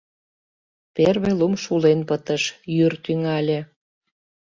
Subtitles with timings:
[0.95, 2.43] Первый лум шулен пытыш,
[2.75, 3.59] йӱр тӱҥале.